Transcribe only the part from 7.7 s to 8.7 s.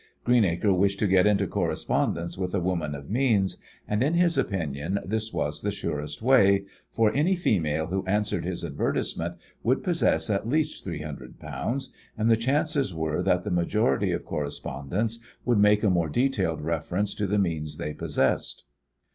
who answered his